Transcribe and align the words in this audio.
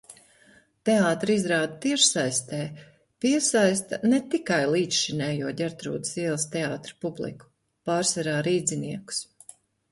Teātra 0.89 1.33
izrāde 1.39 1.75
tiešsaistē 1.83 2.61
piesaista 3.27 4.01
ne 4.07 4.21
tikai 4.33 4.59
līdzšinējo 4.73 5.53
Ģertrūdes 5.63 6.19
ielas 6.25 6.49
teātra 6.59 6.99
publiku, 7.07 7.55
pārsvarā 7.91 8.39
rīdziniekus. 8.53 9.25